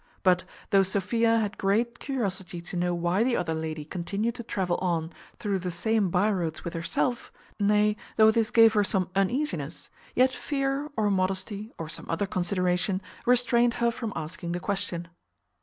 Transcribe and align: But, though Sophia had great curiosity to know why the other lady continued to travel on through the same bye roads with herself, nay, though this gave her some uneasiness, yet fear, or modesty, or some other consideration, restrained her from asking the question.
But, 0.23 0.45
though 0.71 0.81
Sophia 0.81 1.37
had 1.37 1.59
great 1.59 1.99
curiosity 1.99 2.59
to 2.59 2.75
know 2.75 2.91
why 2.95 3.23
the 3.23 3.35
other 3.35 3.53
lady 3.53 3.85
continued 3.85 4.33
to 4.33 4.41
travel 4.41 4.77
on 4.81 5.11
through 5.37 5.59
the 5.59 5.69
same 5.69 6.09
bye 6.09 6.31
roads 6.31 6.63
with 6.63 6.73
herself, 6.73 7.31
nay, 7.59 7.95
though 8.17 8.31
this 8.31 8.49
gave 8.49 8.73
her 8.73 8.83
some 8.83 9.11
uneasiness, 9.15 9.91
yet 10.15 10.33
fear, 10.33 10.89
or 10.97 11.11
modesty, 11.11 11.71
or 11.77 11.87
some 11.87 12.07
other 12.09 12.25
consideration, 12.25 12.99
restrained 13.27 13.75
her 13.75 13.91
from 13.91 14.11
asking 14.15 14.53
the 14.53 14.59
question. 14.59 15.07